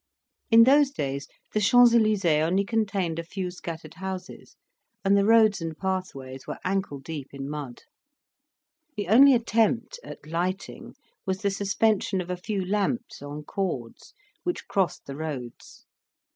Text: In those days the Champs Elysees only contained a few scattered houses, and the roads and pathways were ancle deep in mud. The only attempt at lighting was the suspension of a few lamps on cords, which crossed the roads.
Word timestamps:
In 0.49 0.63
those 0.63 0.89
days 0.89 1.27
the 1.53 1.59
Champs 1.61 1.93
Elysees 1.93 2.25
only 2.41 2.65
contained 2.65 3.19
a 3.19 3.23
few 3.23 3.51
scattered 3.51 3.93
houses, 3.93 4.55
and 5.05 5.15
the 5.15 5.27
roads 5.27 5.61
and 5.61 5.77
pathways 5.77 6.47
were 6.47 6.57
ancle 6.65 6.97
deep 6.97 7.27
in 7.33 7.47
mud. 7.47 7.83
The 8.97 9.09
only 9.09 9.35
attempt 9.35 9.99
at 10.03 10.25
lighting 10.25 10.95
was 11.27 11.43
the 11.43 11.51
suspension 11.51 12.19
of 12.19 12.31
a 12.31 12.35
few 12.35 12.65
lamps 12.65 13.21
on 13.21 13.43
cords, 13.43 14.15
which 14.41 14.67
crossed 14.67 15.05
the 15.05 15.15
roads. 15.15 15.85